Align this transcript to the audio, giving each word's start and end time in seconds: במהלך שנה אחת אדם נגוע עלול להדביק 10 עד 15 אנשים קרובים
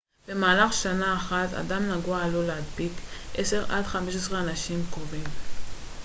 במהלך 0.27 0.73
שנה 0.73 1.15
אחת 1.17 1.53
אדם 1.53 1.91
נגוע 1.91 2.23
עלול 2.23 2.45
להדביק 2.45 2.91
10 3.35 3.71
עד 3.71 3.83
15 3.83 4.39
אנשים 4.39 4.85
קרובים 4.91 5.23